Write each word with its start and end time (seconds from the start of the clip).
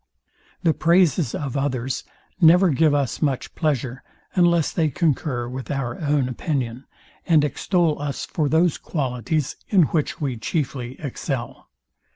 The 0.63 0.73
praises 0.73 1.35
of 1.35 1.55
others 1.55 2.03
never 2.41 2.69
give 2.69 2.91
us 2.91 3.21
much 3.21 3.53
pleasure, 3.53 4.01
unless 4.33 4.71
they 4.71 4.89
concur 4.89 5.47
with 5.47 5.69
our 5.69 5.99
own 6.01 6.27
opinion, 6.27 6.85
and 7.27 7.43
extol 7.43 8.01
us 8.01 8.25
for 8.25 8.49
those 8.49 8.79
qualities, 8.79 9.57
in 9.69 9.83
which 9.89 10.19
we 10.19 10.37
chiefly 10.37 10.99
excel. 10.99 11.69